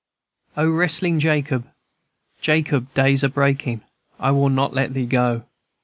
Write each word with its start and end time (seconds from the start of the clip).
"O 0.57 0.67
wrestlin' 0.67 1.19
Jacob, 1.19 1.67
Jacob, 2.41 2.91
day's 2.95 3.21
a 3.23 3.29
breakin'; 3.29 3.83
I 4.19 4.31
will 4.31 4.49
not 4.49 4.73
let 4.73 4.95
thee 4.95 5.05
go! 5.05 5.45